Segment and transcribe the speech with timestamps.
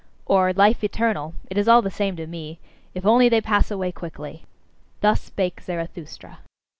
[0.25, 2.57] Or "life eternal"; it is all the same to me
[2.95, 4.43] if only they pass away quickly!
[5.01, 6.39] Thus spake Zarathustra.